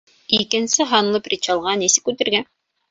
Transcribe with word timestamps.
Икенсе 0.37 0.87
һанлы 0.95 1.21
причалға 1.29 1.79
нисек 1.85 2.13
үтергә? 2.15 2.47